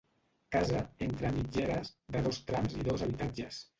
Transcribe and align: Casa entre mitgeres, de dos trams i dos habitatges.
Casa 0.55 0.79
entre 1.07 1.31
mitgeres, 1.35 1.91
de 2.17 2.25
dos 2.29 2.43
trams 2.49 2.79
i 2.81 2.87
dos 2.89 3.05
habitatges. 3.11 3.63